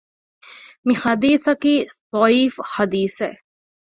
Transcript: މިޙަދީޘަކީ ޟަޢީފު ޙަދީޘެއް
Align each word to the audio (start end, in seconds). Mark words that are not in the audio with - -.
މިޙަދީޘަކީ 0.87 1.73
ޟަޢީފު 2.19 2.61
ޙަދީޘެއް 2.73 3.37